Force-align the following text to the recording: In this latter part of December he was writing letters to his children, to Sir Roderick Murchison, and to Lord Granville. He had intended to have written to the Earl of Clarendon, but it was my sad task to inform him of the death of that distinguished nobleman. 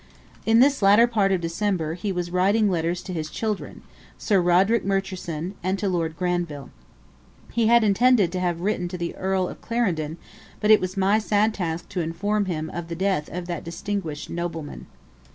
In 0.47 0.61
this 0.61 0.81
latter 0.81 1.05
part 1.05 1.31
of 1.31 1.41
December 1.41 1.93
he 1.93 2.11
was 2.11 2.31
writing 2.31 2.71
letters 2.71 3.03
to 3.03 3.13
his 3.13 3.29
children, 3.29 3.83
to 4.17 4.25
Sir 4.25 4.41
Roderick 4.41 4.83
Murchison, 4.83 5.53
and 5.61 5.77
to 5.77 5.87
Lord 5.87 6.17
Granville. 6.17 6.71
He 7.51 7.67
had 7.67 7.83
intended 7.83 8.31
to 8.31 8.39
have 8.39 8.61
written 8.61 8.87
to 8.87 8.97
the 8.97 9.15
Earl 9.15 9.47
of 9.47 9.61
Clarendon, 9.61 10.17
but 10.59 10.71
it 10.71 10.81
was 10.81 10.97
my 10.97 11.19
sad 11.19 11.53
task 11.53 11.87
to 11.89 12.01
inform 12.01 12.45
him 12.45 12.71
of 12.71 12.87
the 12.87 12.95
death 12.95 13.29
of 13.31 13.45
that 13.45 13.63
distinguished 13.63 14.27
nobleman. 14.27 14.87